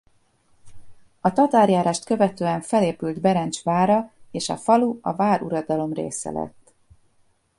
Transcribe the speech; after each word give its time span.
A 1.21 1.31
tatárjárást 1.33 2.03
követően 2.05 2.61
felépült 2.61 3.21
Berencs 3.21 3.63
vára 3.63 4.11
és 4.31 4.49
a 4.49 4.57
falu 4.57 4.97
a 5.01 5.15
váruradalom 5.15 5.93
része 5.93 6.31
lett. 6.31 6.73